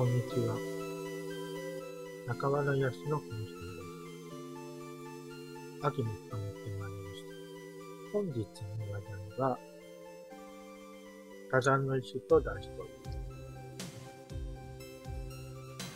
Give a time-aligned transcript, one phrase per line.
[0.00, 0.56] こんにちは。
[2.26, 3.76] 中原康のこの人で
[5.82, 5.86] す。
[5.86, 8.14] 秋の深めてまいりました。
[8.14, 8.44] 本日の
[8.94, 9.58] 話題は、
[11.50, 13.18] 火山の石と出しております。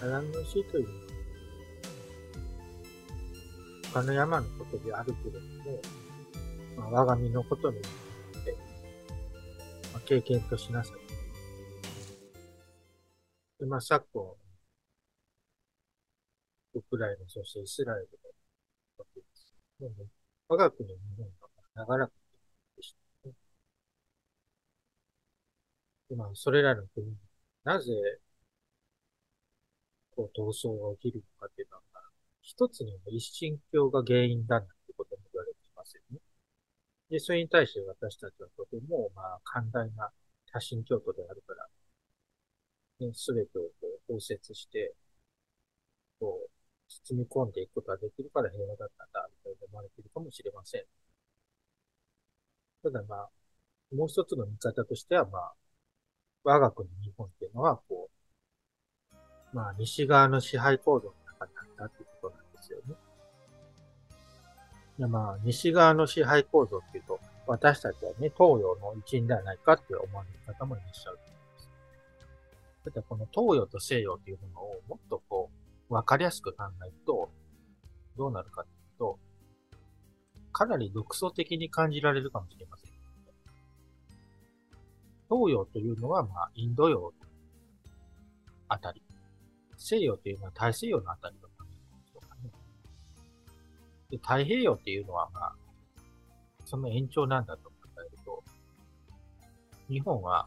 [0.02, 1.00] 火山の石というのは、
[3.94, 5.80] 他の山のことであるけれども、
[6.76, 7.82] まあ、我が身のことによ
[8.38, 8.52] って、
[9.94, 11.03] まあ、経験としなさい。
[13.64, 14.36] で、まあ、昨今、
[16.74, 18.28] ウクライナ、そしてイスラエルの
[18.98, 20.06] わけで。
[20.48, 22.12] 我が国の日本が長らく
[22.76, 23.34] でしたね。
[26.10, 27.16] で、まあ、それらの国、
[27.64, 27.92] なぜ、
[30.16, 31.82] こう、闘争が起きるのかっていうのは、
[32.42, 36.18] 一つに一神教が原因だなんてことも言われていますよね。
[37.10, 40.12] で、それに対して私たちはとても、まあ、寛大な
[40.52, 41.53] 多神教徒であるか
[43.08, 43.70] ら、す、べ、てをこ
[44.08, 44.94] う包摂して、
[46.20, 46.50] こう、
[46.88, 50.84] 包み込んでいくことができるから平和だったんだ、と思われているかもしれません。
[52.82, 53.30] ただまあ、
[53.94, 55.54] もう一つの見方としては、まあ、
[56.44, 58.10] 我が国日本っていうのは、こ
[59.12, 62.94] う、まあ、西側の支配行動の中にあったっていうことなんですよね。
[64.98, 71.18] いやまあ、西側の支配構造っていうと、私たちはね、東洋の一員ではないかって思われる方もいらっしゃる。
[72.84, 75.50] だってこの東洋と西洋というものをもっとこ
[75.90, 77.30] う、わかりやすく考えると、
[78.16, 79.18] どうなるかというと、
[80.52, 82.90] かなり独創的に感じられるかもしれません。
[85.30, 87.12] 東洋というのは、まあ、インド洋
[88.68, 89.02] あたり。
[89.76, 92.50] 西洋というのは大西洋のあたりとかね。
[94.10, 95.54] で、太平洋っていうのは、まあ、
[96.64, 98.42] その延長なんだと考えると、
[99.88, 100.46] 日本は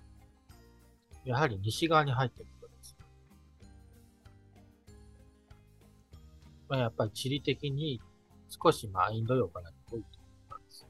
[1.28, 2.96] やはり西側に入っていることです。
[6.70, 8.02] まあ、やっぱり地理的に
[8.50, 10.88] 少しまあインド洋から遠いと思います。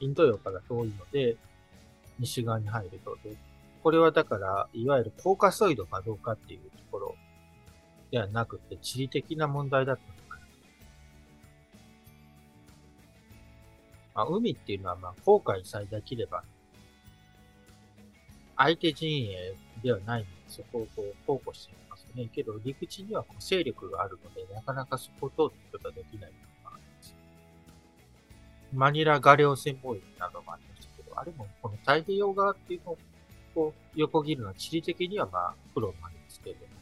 [0.00, 1.36] インド洋から遠いので、
[2.18, 3.18] 西側に入ると。
[3.22, 3.36] で、
[3.82, 7.16] これはだから、いわゆるコーカソイドかどうかっていうところ
[8.10, 10.46] ではなくて、地理的な問題だったのかな。
[14.14, 16.44] まあ、海っていうのは、まあ、航海さえできれば
[18.62, 22.28] 相手陣営ではないので、そこをこう、保護していますね。
[22.30, 26.32] けど、陸地にはこう勢力があるので、なかなかそこを通ることができない
[26.64, 27.14] のがあります。
[28.74, 32.98] マニラガレオ船貿易などもありましたけど、あれもこの太平洋側っていうのを
[33.54, 36.72] こう横切るのは地理的にはまあ、苦労もありますけれども、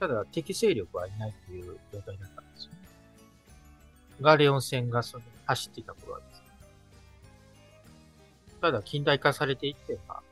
[0.00, 2.78] ただ敵勢力はいないという状態だったんですよね。
[4.22, 6.46] ガレオン船がその走っていた頃はですね。
[8.62, 10.22] ただ近代化されていって、まあ、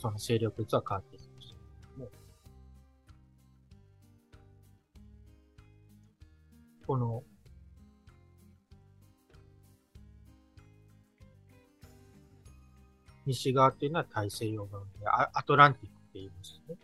[0.00, 1.56] その勢力図は変わっていきました、
[6.86, 7.22] この、
[13.26, 16.76] 西側っていうのは大西洋側で、アトランティックって言いますね。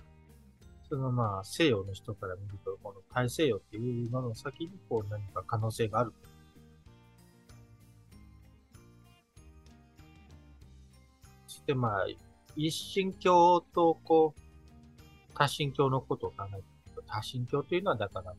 [0.88, 6.12] そのまあ、西洋の人から見ると、この大西洋っていうのの先にこう何か可能性がある。
[11.46, 12.06] そしてまあ、
[12.56, 14.40] 一神教と、こう、
[15.34, 18.34] 多神教のことを考えてみると、多神教というのはだから、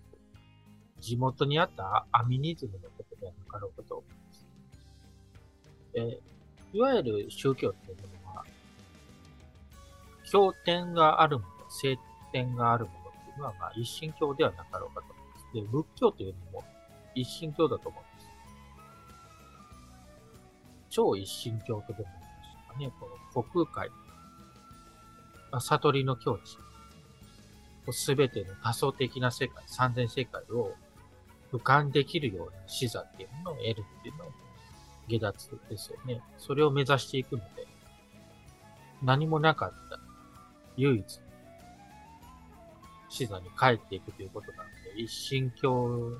[0.99, 4.47] 地元にあったアミニズムのことではなかろうかと思います。
[5.93, 6.19] え
[6.73, 8.43] いわゆる宗教というのは、
[10.23, 11.97] 経典があるもの、聖
[12.33, 15.53] 典があるものというのは、まあ、一神教ではなかろうかと思います。
[15.53, 16.63] で、仏教というのも
[17.13, 18.27] 一神教だと思うんです。
[20.89, 23.89] 超一神教とでも言いましたかね、この国空界
[25.51, 26.57] 悟りの境地。
[27.91, 30.73] すべての多層的な世界、三千世界を
[31.51, 34.31] 俯瞰できるような視座っていうものを得るっていうのを
[35.07, 36.21] 下脱ですよね。
[36.37, 37.65] それを目指していくので、
[39.03, 39.99] 何もなかった
[40.75, 41.19] 唯一
[43.09, 46.19] 視座に帰っていくということなので、一神教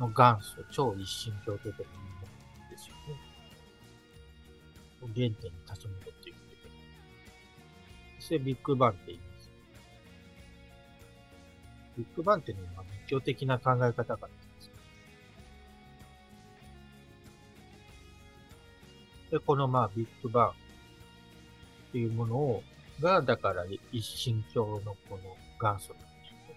[0.00, 3.34] の元祖、超一神教ということになるんですよね。
[5.02, 5.34] 原点に
[5.66, 6.23] 立ち戻って
[8.24, 8.28] いく。
[8.28, 9.50] それビッグバンって言います。
[11.96, 14.70] ビッグバンっていうのは仏教的な考え方があります。
[19.30, 20.52] で、このまあビッグバンっ
[21.92, 22.62] ていうものを、
[23.00, 26.56] が、だから一神教のこの元祖なんですね。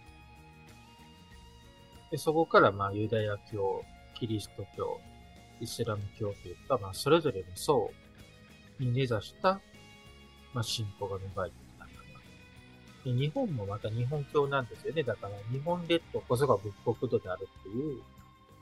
[2.12, 3.84] で、そこからまあユダヤ教、
[4.20, 5.00] キリスト教、
[5.60, 7.92] イスラム教といった、まあそれぞれの層
[8.80, 9.60] に根ざした
[10.54, 11.94] まあ、信仰が芽生えてきたんだ
[13.06, 15.04] で日本もまた日本教なんですよね。
[15.04, 18.02] だから日本列島こそが仏国土であるっていう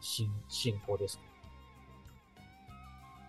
[0.02, 1.20] 信信仰です。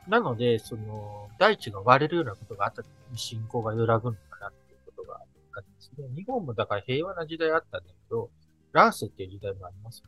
[0.09, 6.07] なので、その、大地が割れるようなことがあった時に信仰が揺らぐのかなっていうことがあるんですね。
[6.15, 8.31] 日本もだから平和な時代あったんだけど、
[8.73, 10.03] 乱世っていう時代もあります。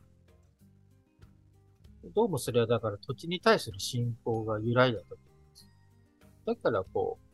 [2.15, 5.69] どうもそれはだから土地に対する信仰が由来だと思います。
[6.45, 7.28] だからこう、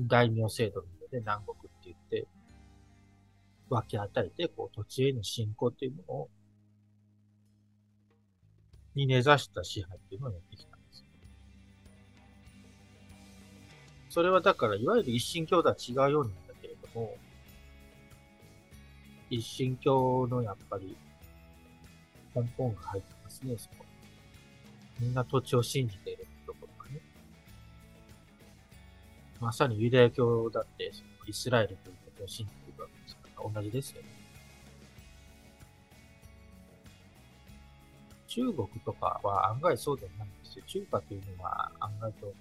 [0.00, 2.28] 大名制度で南国って言って、
[3.68, 6.30] 分け与えて、こう土地への信仰っていうものを、
[8.94, 11.04] に根ざした支配っていうのをやってきたんです。
[14.10, 17.16] それはだから、いわゆる一神教とは違うようなんだけれども、
[19.30, 20.96] 一神教のやっぱり
[22.34, 23.84] 根本が入ってますね、そこ。
[25.00, 26.26] みんな土地を信じている
[29.40, 30.92] まさにユダヤ教だって、
[31.26, 34.08] イスラエルということを信じているわけですから、同じですよね。
[38.26, 40.64] 中国とかは案外そうではないんですよ。
[40.66, 42.32] 中華というのは案外と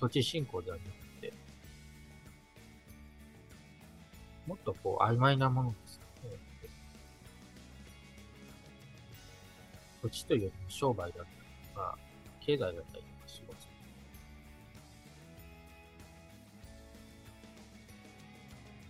[0.00, 0.90] 土地信仰ではなく
[1.20, 1.32] て、
[4.46, 6.38] もっとこう曖昧なものですよね。
[10.02, 11.26] 土地というよりも商売だったり
[11.68, 11.98] とか、
[12.40, 13.04] 経済だったり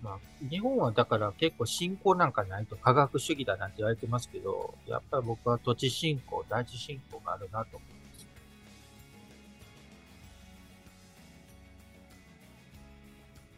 [0.04, 0.12] ま。
[0.12, 0.18] あ、
[0.48, 7.88] 日本はだから結構信仰なんかないと科学主義だなんて言われてますけど、やっぱり僕は土地信仰、大地信仰があるなと思う。
[7.88, 8.26] ます。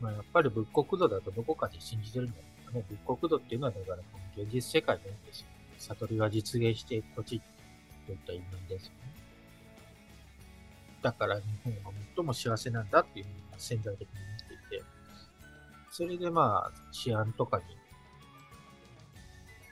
[0.00, 2.84] まあ、やっぱり仏国土だとどこかで信じてるんだけどね。
[2.88, 4.02] 仏国土っていうのはだからこ
[4.36, 5.46] の現実世界でですよ。
[5.78, 7.40] 悟りが実現していく土地
[8.06, 8.96] といった意味ですよね。
[11.02, 14.14] だから日本は最も幸せなんだっていうのが潜在的に、
[15.96, 17.64] それでまあ治安とかに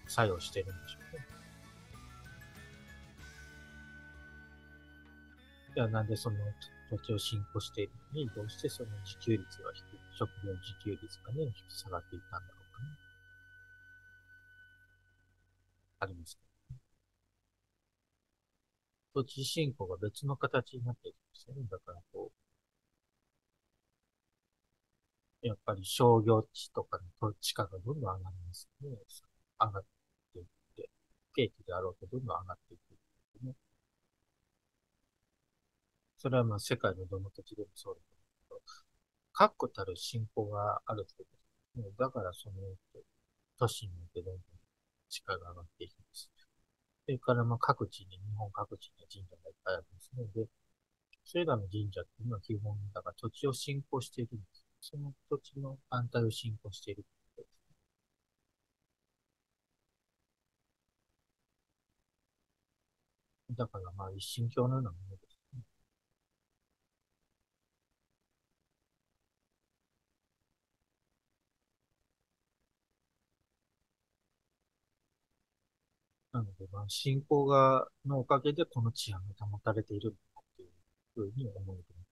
[0.09, 1.27] 作用してるんでしょうね。
[5.77, 6.39] いや、なんでその
[6.89, 12.89] 土地を進行しているのに、どうしてその自給率が低い、食料自給率がね、下がっていったんだろうかね。
[16.01, 16.81] ありますけどね。
[19.13, 21.69] 土地進行が別の形になっているんですよね。
[21.71, 22.44] だからこう、
[25.45, 28.89] やっぱり商業地とかの土地価がどんどん上がりますね。
[29.61, 29.85] 上がっ
[30.33, 30.91] ていって、
[31.35, 32.99] 景気であろうとどんどん上がっていく。
[36.17, 38.61] それはまあ世界のどの土地でもそうだけど、
[39.33, 41.25] 確固たる信仰があるってこ
[41.77, 41.97] とです。
[41.99, 42.55] だからその、
[43.59, 44.43] 都市によってどんどん
[45.11, 46.31] 地価が上がっていきます。
[47.05, 50.25] それからまあ各地に、日本各地に神社がいっぱいあるんですね。
[50.35, 50.49] で、
[51.25, 54.64] それらの神社っていうのは基本、だから土地を信仰しているんです。
[54.85, 57.05] その土地の安泰を信仰している
[57.37, 57.55] ことです。
[63.57, 65.39] だからまあ一神教のようなものです。
[76.33, 80.69] なので、まあ、信仰が、のおかげでこの治安が保たれているんだっていう
[81.15, 82.04] ふうに思うとま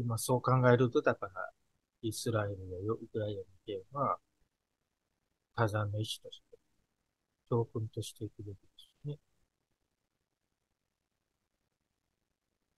[0.00, 0.02] す。
[0.02, 1.50] でまあ、そう考えると、だから、
[2.02, 4.18] イスラエルやウクライナの件は、
[5.54, 6.58] 火山の意志として、
[7.50, 9.18] 教訓としていくべきですね。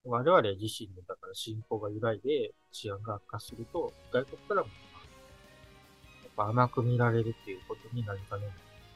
[0.05, 8.47] 我々自身の、だから信仰が揺らいで治安が悪化すると、外国からも、やっぱ甘く見られるっていうことになりかね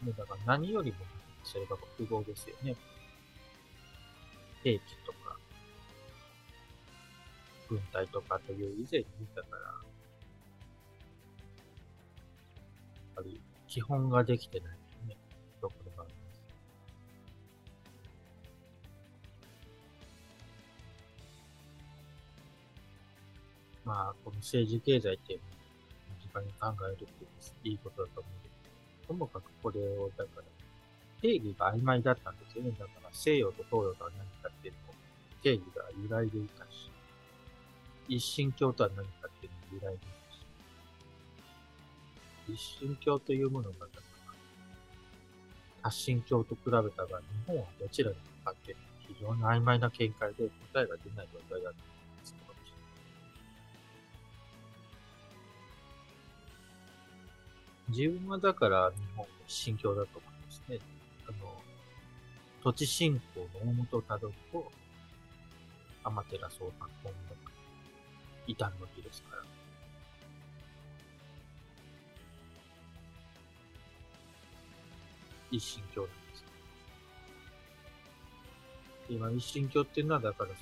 [0.03, 0.15] ない。
[0.17, 0.99] だから何よりも、
[1.45, 2.77] それが国防ですよね。
[4.65, 5.39] 兵器とか、
[7.69, 9.69] 軍隊とかという以前に、だから、や
[13.13, 14.69] っぱり基本ができてない
[15.09, 15.17] ね、
[15.61, 16.15] ところがある。
[23.85, 25.49] まあ、この政治経済っていうのを
[26.19, 28.69] 身近に考えるっていういいことだと思うんですけ
[29.03, 30.43] ど、ともかくこれを、だから、
[31.23, 32.71] 定義が曖昧だったんですよね。
[32.79, 34.95] だから西洋と東洋とは何かっていうのを
[35.43, 36.91] 定義が揺らいでいたし、
[38.09, 40.09] 一神教とは何かっていうのも揺らいでい
[42.49, 43.87] た、一神教というものが、
[45.83, 46.93] 発神教と比べたら日
[47.47, 51.97] 本はどちらに向かって非常に曖昧な見解で答えが出ない状態だった。
[57.89, 60.63] 自分はだから日本の心境だと思います。
[60.69, 60.87] ですね、
[61.29, 61.55] あの、
[62.65, 64.73] 土地信仰の大元をたどると、
[66.03, 67.56] アマテラソータン本の
[68.47, 69.43] 異端の木ですから。
[75.51, 76.45] 一神教なんです。
[79.09, 80.61] で今、一神教っていうのは、だからその、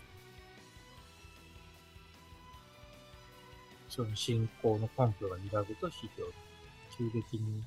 [3.89, 6.33] その信仰の根拠が揺らぐと非常に
[6.97, 7.63] 急激に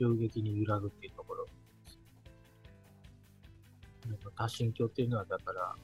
[0.00, 1.19] 急激に揺らぐっていうと
[4.36, 5.74] 多神教っていうのは、だから、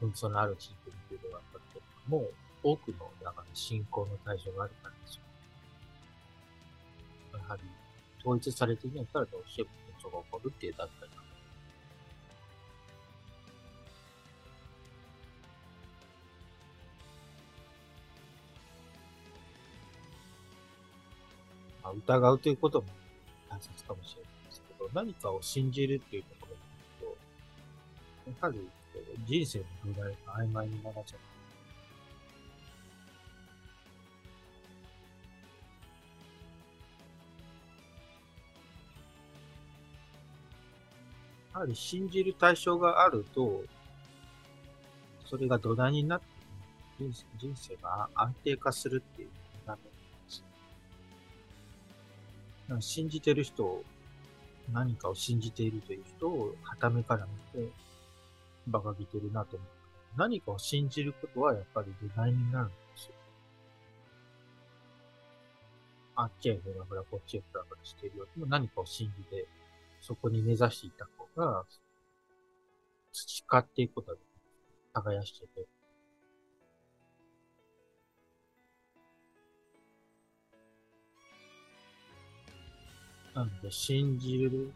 [0.00, 2.32] 紛争のある地域にいるのはやっぱ、もう
[2.62, 5.22] 多くの、だから信仰の対象があるからですよ。
[7.38, 7.62] やはり、
[8.20, 9.68] 統一されていないからどうしても
[10.00, 11.22] 紛争が起こるっていうだけだから。
[21.82, 22.86] まあ、疑うということも
[23.50, 24.31] 大切かもしれない、
[24.92, 26.56] 何かを信じるっていうところ
[28.26, 28.68] になると、やはり
[29.26, 31.18] 人生の土台が曖昧になっちゃう。
[41.54, 43.62] やはり信じる対象があると、
[45.26, 46.26] それが土台になって
[46.98, 49.28] 人生人生が安定化するっていう
[52.68, 53.82] のが信じてる人、
[54.70, 57.72] 何かを信じているという人を、はためから見て、
[58.68, 59.68] 馬鹿げてるなと思う。
[60.16, 63.14] 何かを信じることはやっぱり土台になるんですよ。
[66.14, 69.46] あっちへふらふら、こっちへふらふらしているよりも何かを信じて、
[70.00, 71.64] そこに目指していた方が、
[73.12, 74.32] 培っていくことがで。
[74.94, 75.66] 耕してて。
[83.34, 84.72] なので、信じる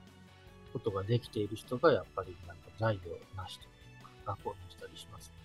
[0.72, 3.00] ことができている人が、やっぱりなんか財を
[3.36, 3.70] 成してる
[4.00, 5.36] とか、学校にしたりします、ね。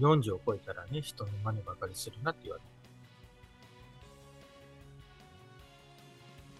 [0.00, 2.68] 40を超えたらね、人の真似ばかりするなって言われる。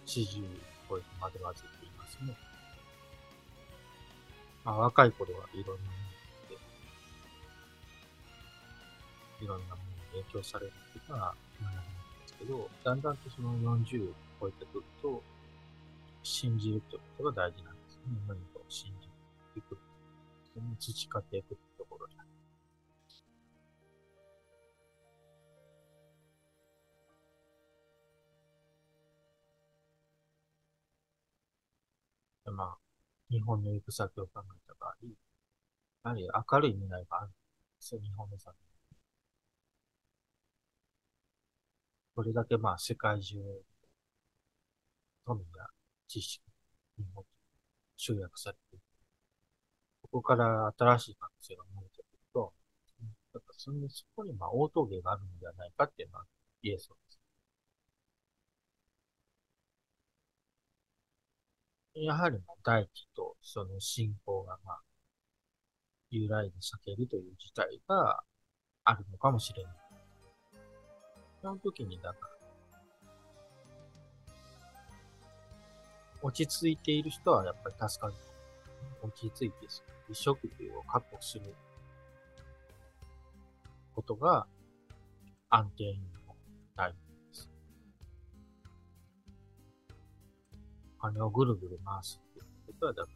[0.07, 0.47] 40を
[0.89, 2.37] 超えてまではずって言いますね。
[4.63, 5.91] まあ、若い頃はいろんな
[9.41, 11.81] いろんなものに影響されるっていうのは学びなんで
[12.27, 15.21] すけど、だんだんとその40を超えてくると、
[16.23, 18.03] 信じるということが大事なんですね。
[18.27, 19.13] 何かを信じて
[19.59, 19.77] いく。
[20.53, 22.35] それに培っていくってところになりま
[23.09, 23.23] す。
[32.51, 32.77] まあ、
[33.29, 34.95] 日本の行く先を考えた場合、
[36.03, 37.35] やはり明るい未来があるんで
[37.79, 38.53] すよ、日本の先
[42.15, 43.35] これだけまあ世界中
[45.25, 45.67] 富や
[46.07, 46.41] 知識、
[46.97, 47.23] 日本
[47.97, 48.83] 集約されている。
[50.03, 52.53] ここから新しい可能性が生まれてくると、
[53.33, 56.25] だからそのそこにまあ応答芸があるのではないかっていうのは
[56.63, 57.19] 言えそうです。
[61.95, 64.81] やはり大気とその信仰がまあ、
[66.09, 68.23] 由来で避けるという事態が
[68.85, 69.84] あるのかもしれない。
[71.45, 72.17] その時に、だか、
[76.23, 78.15] 落ち着いている人はやっぱり助かる。
[79.03, 79.67] 落ち着いて、
[80.07, 81.53] 衣食住を確保する
[83.93, 84.47] ことが
[85.51, 85.99] 安定に
[86.75, 87.47] なるんです。
[90.97, 93.09] お金をぐるぐる回すっていうことは、だか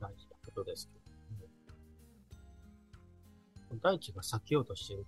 [0.00, 0.92] ら、大事なことですけ
[3.74, 5.06] ど、大地が避けようとしている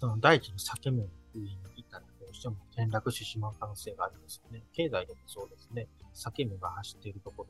[0.00, 4.64] その大地の裂け目の上にいたらどうしても転落してしまう可能性がありますよね。
[4.72, 5.88] 経済でもそうですね。
[6.14, 7.46] 裂け目が走っているとこ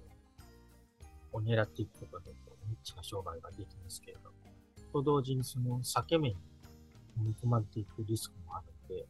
[1.32, 2.32] ろを狙っていくことで、
[2.68, 4.36] ニッチな商売ができますけれども。
[4.92, 6.36] と同時にその裂け目に
[7.16, 9.06] 飲み込まれていくリスクもあるので、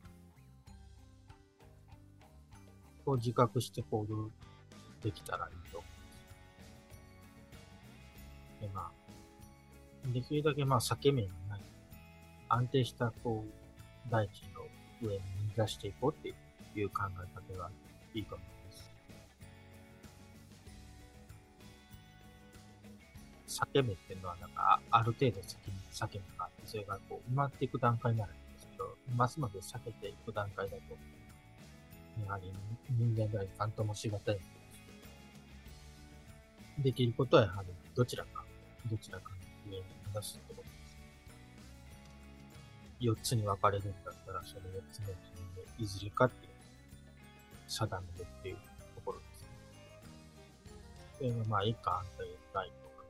[3.06, 4.30] こう自覚して行動
[5.02, 8.60] できたらいいと思います。
[8.60, 8.92] で、まあ、
[10.12, 11.60] できるだけまあ裂け目にない
[12.50, 14.42] 安定したこう、大地
[15.02, 16.34] の上に目指していこうって
[16.78, 17.70] いう考え方が
[18.12, 18.90] いいと思います。
[23.46, 30.82] 裂け目っていうのはなんか、ある程度先に裂け目があって、それがこう埋まっていく段階になるんですけど、ますます避けていく段階だと、
[32.26, 32.52] やはり
[32.90, 34.40] 人間では何ともしがたい
[36.78, 36.92] で。
[36.92, 38.44] きることはやはりどちらか、
[38.90, 39.30] どちらか
[39.66, 40.69] の上に目指すってこと。
[43.00, 45.16] 4つに分かれるんだったら、その4つのう
[45.78, 46.52] ちにいずれかっていう
[47.66, 49.48] 定めるっていうところですね。
[51.16, 53.04] それがまあ、以下、反対、ないとか。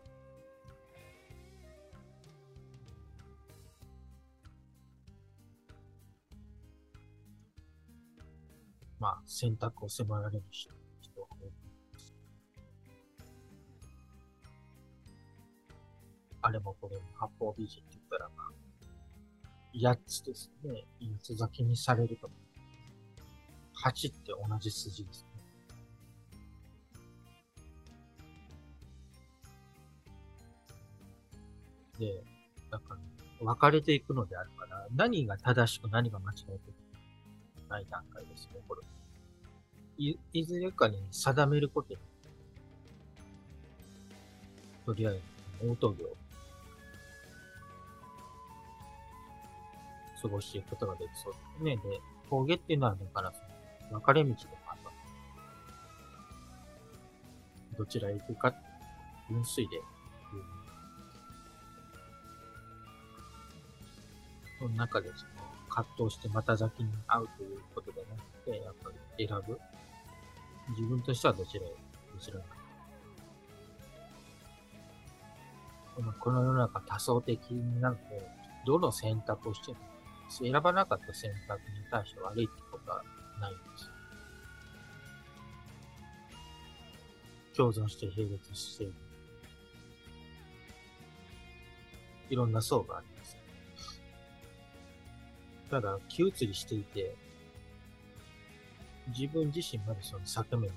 [9.00, 11.50] まあ、選択を迫られる人人が多い
[11.94, 12.14] です。
[16.42, 18.69] あれもこれも八方美人って言ったら、まあ、
[19.74, 20.84] 8つですね。
[21.22, 22.30] 八つ咲きにされると。
[23.84, 25.30] 8って同じ筋ですね。
[31.98, 32.24] で、
[32.70, 32.96] だか
[33.40, 36.58] ら、分かれていくのであるから、何が正しく何が間違えてる
[37.70, 38.82] ない段階ですね、これ。
[39.98, 42.00] い、いずれかに定めることに、
[44.84, 46.16] とりあえず、大峠を
[50.20, 51.76] 過ごしていくことができそうですね。
[51.76, 53.40] で、峠っていうのは、だから、そ
[53.92, 54.92] の分かれ道でもあるわ
[57.72, 58.54] けどちらへ行くか、
[59.28, 59.80] 分水で、
[64.58, 65.30] その中でその
[65.70, 69.58] 葛藤してまた先に会うということでなくて、やっぱり選ぶ。
[70.70, 72.40] 自分としてはどちらへ、どちら。
[76.18, 78.22] この世の中多層的になるので、
[78.66, 79.78] どの選択をしても、
[80.30, 83.02] 選ばなかった選択に対して悪いってことは
[83.40, 83.90] ないんですよ。
[87.56, 88.94] 共存して並列している。
[92.30, 93.36] いろんな層があります。
[95.68, 97.14] ただ、気移りしていて、
[99.08, 100.68] 自分自身までその裂け目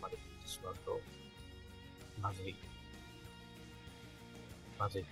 [0.00, 1.00] まで行ってしまうと、
[2.20, 2.54] まずい。
[4.78, 5.04] まずい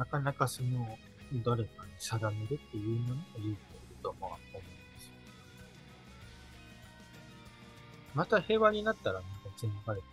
[0.00, 0.96] なかなかその、
[1.44, 4.48] どれかに定めるっていうのも勇気がいると思うんで
[4.98, 5.12] すよ。
[8.14, 10.06] また平和になったらまた全部バレて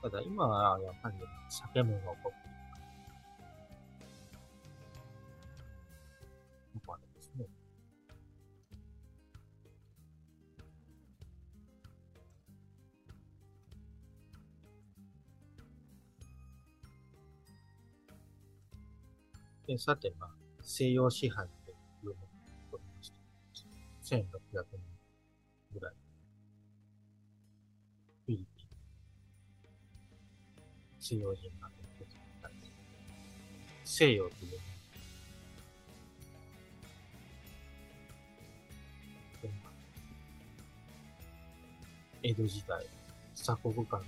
[0.00, 2.59] ただ今はやっぱり裂け目が起こってい
[19.70, 20.30] で、さて、まあ、
[20.62, 22.26] 西洋支配というものを
[22.72, 24.16] 取りました。
[24.16, 24.80] 1600年
[25.72, 25.94] ぐらい。
[28.26, 28.66] フィリピン。
[30.98, 32.54] 西洋人が出てきたり
[33.84, 34.58] 西洋というの
[42.22, 42.84] 江戸時代、
[43.36, 44.04] 鎖国間の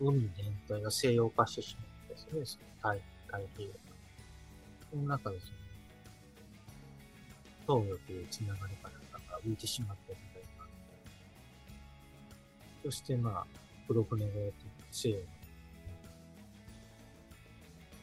[0.00, 2.94] 海全体が西洋化してしまうんですね、その
[3.32, 3.74] 太平洋。
[4.90, 5.46] その中でそ
[7.72, 10.74] の、東洋というつながりかなんかが浮いてしまった時代があって、
[12.84, 13.46] そしてまあ、
[13.88, 14.54] 黒船がやって
[14.90, 15.18] 西洋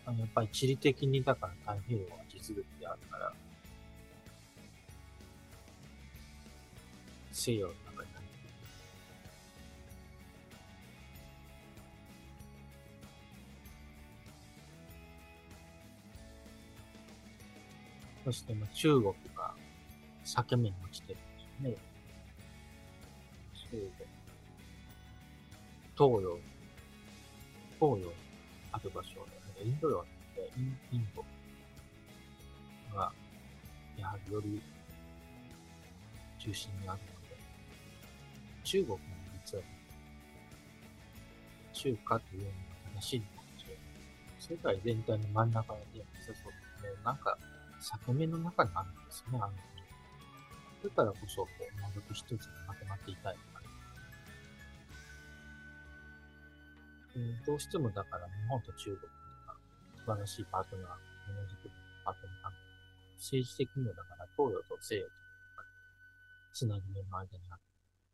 [0.05, 3.31] あの、やっぱり地理的にだから太平洋は地続きであるから、
[7.31, 7.73] 西洋の
[18.29, 19.55] そして、まあ、中国が
[20.23, 21.77] 裂け目に落ちてるんですよね。
[23.55, 23.81] 中国。
[25.97, 26.39] 東洋。
[27.79, 28.13] 東洋
[28.71, 29.25] ある場所
[29.57, 30.03] で、インド洋っ
[30.35, 31.25] てインインド
[32.95, 33.11] が、
[33.97, 34.61] やはりより
[36.37, 37.35] 中心にあるので、
[38.63, 38.99] 中国も
[39.43, 39.63] 実は、
[41.73, 42.53] 中華というのが
[43.01, 43.79] 正しいのかもしれない。
[44.39, 46.37] 世界全体の真ん中ではなさそうで
[46.77, 47.03] すね。
[47.03, 47.35] なんか、
[47.79, 49.53] 作目の中にあるんですね、あの。
[50.83, 52.37] だからこそ、こう、まるく一つに
[52.67, 53.69] まとまっていたいのかな。
[57.45, 59.07] どうしてもだから日本と中国と
[59.45, 59.57] か
[59.97, 62.53] 素晴らしいパートナー、ものづくりのパートナー、
[63.17, 65.11] 政治的にもだから東洋と西洋と
[66.53, 67.55] つなぎ目の間にあ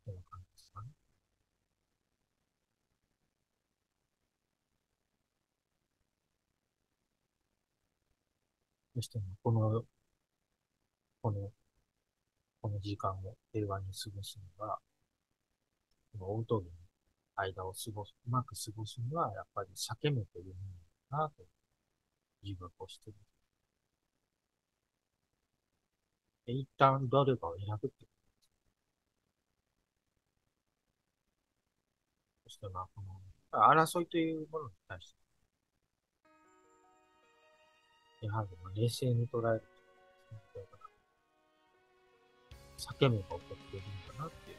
[0.06, 0.88] るような感じですかね。
[8.96, 9.84] そして、この、
[11.20, 11.52] この、
[12.62, 14.78] この時間を平和に過ごすには、
[16.12, 16.72] この大峠に
[17.36, 20.60] 間を過ごす、うまく過ごすには、やっぱり避け目というも
[21.10, 21.44] のだなと、
[22.42, 23.18] 自覚をしている。
[26.46, 28.06] で一旦どれかを選ぶって
[32.44, 33.20] そしてまあ、この、
[33.52, 35.25] 争いというものに対して、
[38.26, 39.62] やはり冷静に捉える
[40.52, 40.66] という
[42.76, 44.54] 避け目が起こっているんだなってい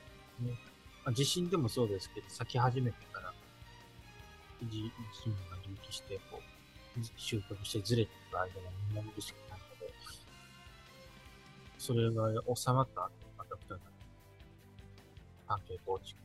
[0.46, 0.60] うね。
[1.06, 3.34] まあ、地震でもそうですけど、咲き始めてから、
[4.62, 4.92] 地
[5.24, 8.48] 震が隆起して、こう、収穫してずれていく間が
[8.90, 9.94] 見守るしかないので、
[11.78, 13.84] それが収まった後、また再び、
[15.48, 16.20] 関係構築、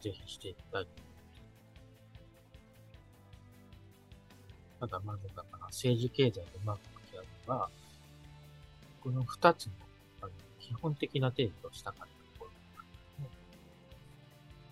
[0.00, 1.11] ぜひしていきたいと思います
[4.82, 6.80] ただまずだから政治経済でうまく
[7.12, 7.70] 向き合うのは、
[9.00, 9.72] この二つの
[10.58, 12.50] 基本的な定義をしたかったところ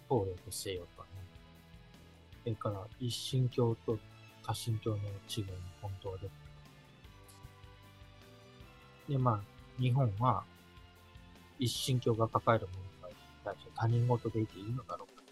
[0.09, 1.13] 法令と西洋とはね。
[2.43, 4.01] それから一神教と
[4.45, 5.47] 多神教の違いに
[5.81, 6.33] 本当は出て
[9.11, 9.41] で、まあ、
[9.81, 10.43] 日本は
[11.61, 15.23] 一神教が抱える問題に対して他人事でいていいのだろうか。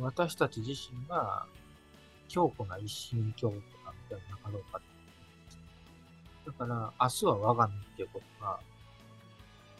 [0.00, 1.46] 私たち自身が
[2.34, 4.80] 強固な一神教とかみたいなかろうか。
[6.44, 8.58] だから、明日は我が身っていうことが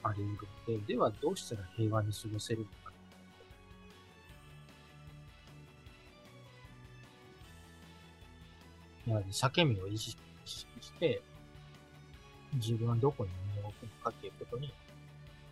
[0.04, 2.92] あり得るので、ではどうしたら平和に過ごせるのか。
[9.08, 11.20] やはり避け身を意識して、
[12.54, 14.72] 自分はどこに身を置くのかっていうことに、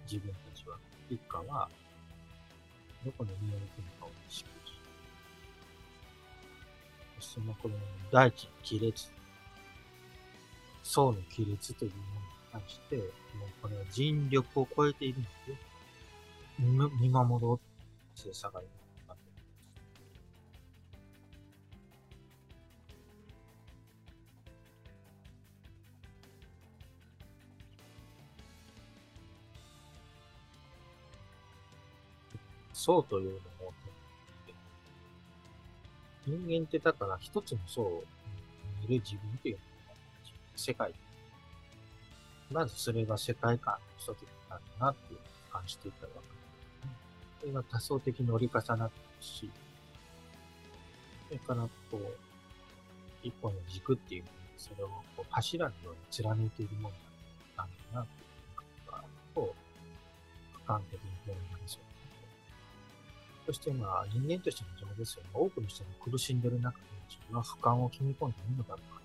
[0.08, 0.78] 自分たちは、
[1.10, 1.68] 一家は、
[3.04, 4.48] どこに身を置くのかを意識
[7.22, 7.74] そのこの
[8.11, 9.11] 大地の亀裂、
[10.82, 12.06] 層の亀裂というものに
[12.52, 13.06] 対して、もう
[13.62, 15.24] これは人力を超えているの
[16.88, 18.66] で、見守ろうって下がり
[32.74, 33.51] そうというのも、
[36.26, 38.04] 人間ってだから一つの層を
[38.82, 39.94] 見る自分というのが
[40.56, 40.94] 世界。
[42.50, 46.92] まずそれが世界観の一つなんだなっていうのを感じていたわけですね。
[47.40, 49.50] それが多層的に折り重なってるし、
[51.28, 52.06] それからこう、
[53.22, 56.94] 一本の軸っていうものそれをこう柱のように貫いているもの
[57.56, 59.04] なんだなっていうのが、
[59.35, 61.32] こう、俯瞰的に表
[61.64, 61.91] 現され
[63.46, 65.31] そしてまあ人間としての情ですよね。
[65.35, 69.02] 多くの人が苦しんでる中で自分は俯瞰を決め込んでいいのだろうか。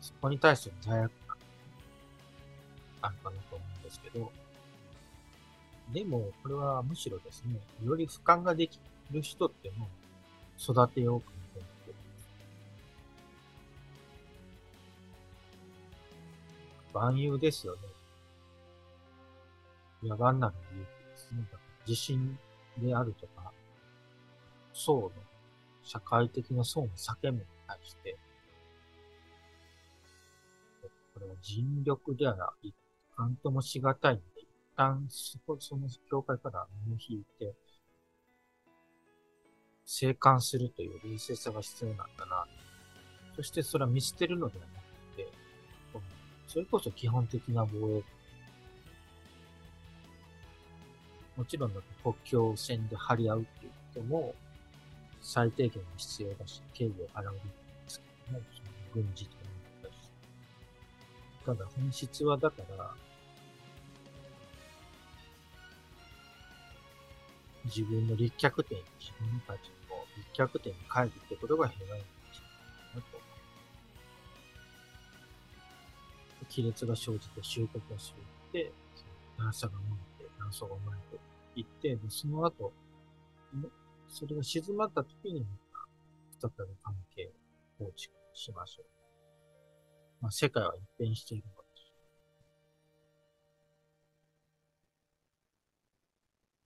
[0.00, 1.36] そこに対しての罪悪感
[3.02, 4.30] あるかなと思うんですけど、
[5.92, 8.78] でもこれはむしろですね、より俯瞰ができ
[9.10, 9.88] る人っても
[10.58, 12.28] 育てようかなと思ってるんです。
[16.94, 17.80] 万有ですよね。
[20.02, 21.44] 野蛮なる理由ですね。
[21.86, 22.38] 地震
[22.78, 23.52] であるとか、
[24.72, 25.10] 層の、
[25.82, 28.16] 社会的な層の避け目に対して、
[31.12, 32.72] これは尽力ではない、
[33.18, 37.54] なんともしがたいので、一旦そ、その境界から身を引いて、
[39.84, 42.46] 生還するという冷静さが必要なんだな。
[43.36, 45.28] そしてそれは見捨てるのではなくて、
[46.46, 48.02] それこそ基本的な防衛
[51.36, 54.34] もちろん国境線で張り合うっていうことも
[55.20, 57.50] 最低限必要だし、敬意を払うべきで
[57.88, 59.44] すけども、その軍事という
[59.82, 59.98] のだし。
[61.44, 62.90] ただ本質はだから、
[67.64, 72.40] 自分の立脚点、自分たちの立脚点に帰るってことが平和になっちゃ
[72.94, 73.18] うなと。
[76.54, 78.12] 亀裂が生じて収穫が生じ
[78.52, 79.04] て、そ
[79.42, 80.13] の段差が伸びて、
[80.44, 81.20] 段差が生まれて
[81.56, 82.72] いって、でその後、
[84.08, 85.46] それが静まった時に、
[86.38, 87.26] 再び関係
[87.80, 88.86] を構築しましょう。
[90.20, 91.92] まあ、世界は一変しているのです。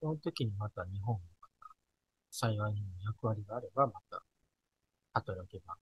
[0.01, 1.21] その時にまた日本が
[2.31, 4.23] 幸いにも役割があれば、また
[5.15, 5.77] 働けば、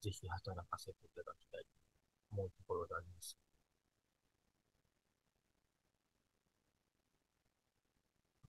[0.00, 1.68] ぜひ働かせていただきたいと
[2.32, 3.47] 思うところであります。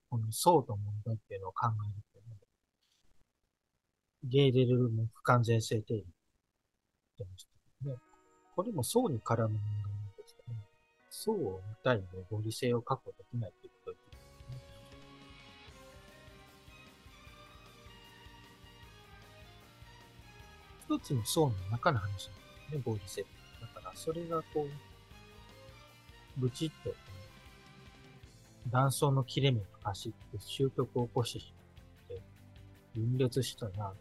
[0.10, 2.40] この層と問題っていうのを考えるっていうのは、
[4.24, 6.04] ゲーレルの不完全性定理っ
[7.18, 7.46] てまし
[7.84, 7.96] たね。
[8.56, 10.60] これも層に絡む問題なんですよね。
[11.10, 14.06] 層を見たいで合理性を確保できないっていうことです、
[20.92, 20.98] ね。
[20.98, 22.20] 一つの層の中の話なんで
[22.72, 23.22] すね、合理性。
[23.62, 24.70] だから、それがこう、
[26.40, 26.96] ブチッと
[28.68, 31.54] 断層の切れ目が走って終局を起こしてし
[32.08, 32.22] まって、
[32.96, 33.94] 分裂したら、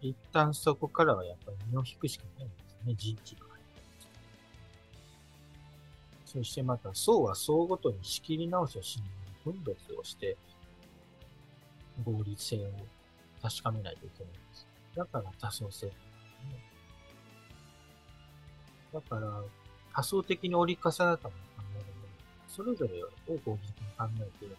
[0.00, 3.44] 一旦そこからはやっぱり身を引くしかないんですね、人知が。
[6.34, 9.08] そしてまた、層は層ごとに仕切り直しをしない
[9.44, 10.36] 分別をして、
[12.04, 12.70] 合理性を
[13.40, 14.66] 確かめないといけないんです。
[14.96, 15.92] だから多層性、
[18.92, 19.42] だから、
[19.94, 21.53] 多層的に折り重なったもの
[22.54, 24.54] それぞれを合理的に考えて、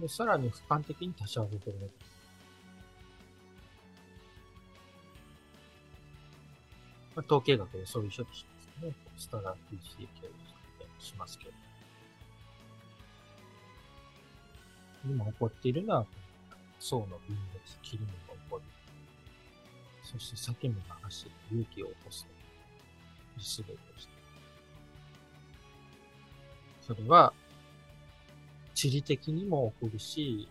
[0.00, 2.16] で、さらに俯瞰的に足し合わせてるわけです。
[7.16, 8.92] まあ、統計学でそういう処理しますね。
[9.16, 11.52] スタラ PCK をしますけど。
[15.08, 16.06] 今起こっているのは、
[16.78, 18.62] 層の分裂、切り目が起こる。
[20.04, 22.26] そして裂け目が走る、勇気を起こす。
[23.38, 24.15] すべてをして。
[26.86, 27.32] それは、
[28.74, 30.48] 地理的にも起こるし、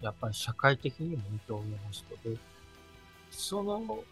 [0.00, 2.38] やっぱり社会的にも影響を及ぼすので、
[3.30, 4.04] その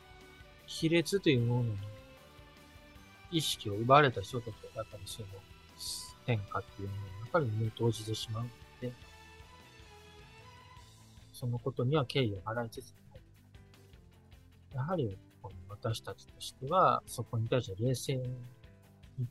[0.66, 1.76] 比列というものに
[3.30, 5.28] 意識を奪われた人たちは、やっぱりその
[6.26, 8.48] 変化っていうものの中に身を投じてしまうの
[8.80, 8.92] で、
[11.32, 13.02] そのことには敬意を払いつつも
[14.74, 15.16] やはり
[15.68, 18.26] 私たちとしては、そこに対して冷静に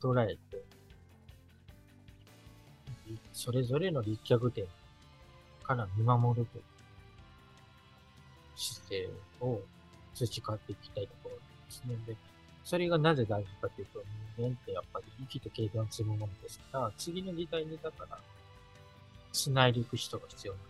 [0.00, 0.64] 捉えて、
[3.32, 4.66] それぞれの立脚点
[5.62, 6.64] から見守るという
[8.56, 9.08] 姿勢
[9.40, 9.60] を
[10.14, 11.96] 培っていきたいところですね。
[12.06, 12.16] で、
[12.64, 14.02] それがなぜ大事かというと、
[14.36, 18.18] 人間ってやっぱり生きて経験を積むものですから、次の時代にだから、
[19.32, 20.68] 繋いでいく人が必要なんで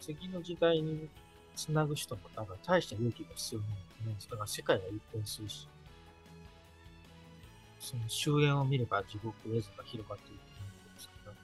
[0.00, 0.06] す。
[0.06, 1.08] 次の時代に
[1.56, 3.70] 繋ぐ人も、だから大した勇気が必要なん
[4.14, 4.30] ですね。
[4.30, 5.68] だから世界が一変するし、
[7.78, 11.34] その終焉を見れば地獄絵図が広がっていくと思うんですけど、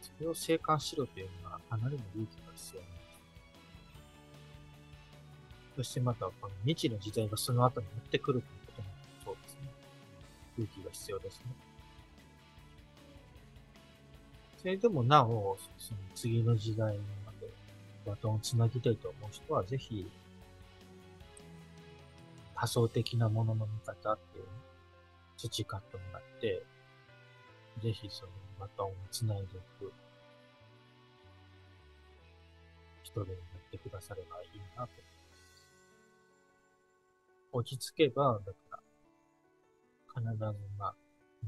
[0.00, 3.04] それを生還しろというのはかなりの勇気が必要なんです。
[5.76, 8.88] そしてまた、この未知の時代がその後に持ってくるということも
[9.24, 9.60] そうですね。
[10.56, 11.46] 勇気が必要ですね。
[14.58, 17.23] それでもなお、その次の時代まで
[18.06, 20.10] バトンをつなぎたいと思う人は、ぜひ、
[22.54, 24.54] 多層的なものの見方っていうのを
[25.36, 26.62] 培ってもらって、
[27.82, 29.46] ぜひそのバトンをつないでい
[29.78, 29.92] く
[33.02, 35.66] 人でになってくださればいいなと思います。
[37.52, 38.80] 落ち着けば、だか
[40.14, 40.44] ら、必ず
[40.78, 40.94] まあ、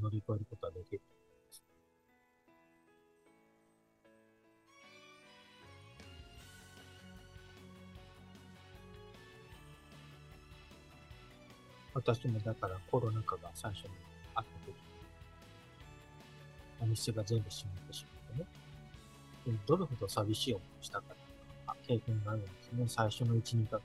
[0.01, 1.01] 乗り越えることはできる。
[11.97, 13.89] 私もだからコロナ禍が最初に
[14.35, 14.75] あった時に、
[16.79, 18.47] お店が全部閉まってしまってね。
[19.47, 21.15] でどれほど寂しい思いをしたか
[21.87, 22.85] 経験があるんですね。
[22.87, 23.83] 最初の1、2ヶ月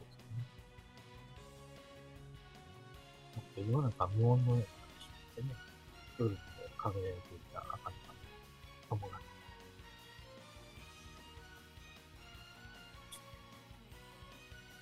[3.57, 3.65] ね。
[3.65, 4.67] 世の中無音のような感
[5.01, 5.55] じでね、
[6.19, 6.37] 夜で
[6.77, 7.97] 輝いていた赤の
[8.91, 9.25] 友達。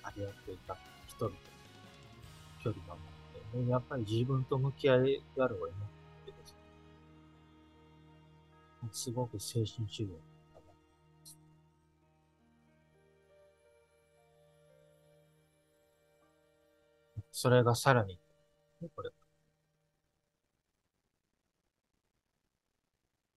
[0.03, 0.75] あり合っていた
[1.07, 1.37] 人々、
[2.61, 3.10] 距離が
[3.69, 5.85] やっぱり自分と向き合いざるを得な
[6.25, 6.55] くてです
[8.83, 8.89] ね。
[8.91, 10.11] すごく精神主義
[17.31, 18.19] それがさらに、
[18.81, 19.09] ねこれ。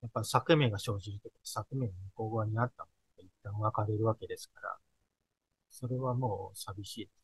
[0.03, 4.77] やっぱ裂け目が生じるとき、裂け目の向こう側にあったものが一旦分かれるわけですから、
[5.71, 7.24] それはもう寂しいです。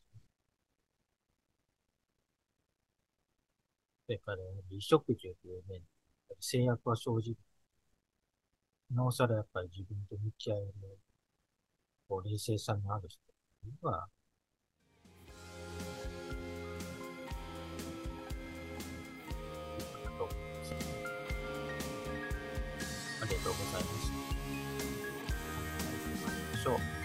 [4.10, 5.80] それから、衣食住という面、
[6.40, 7.36] 制約は生じる。
[8.90, 10.74] なおさらやっぱり自分と向き合える、
[12.08, 13.32] こう、冷静さのある人と
[13.68, 14.08] いうのは、
[19.78, 20.74] いいかなと思います、
[23.22, 23.90] ありがとうございま
[26.56, 26.60] す。
[26.60, 26.99] しょう。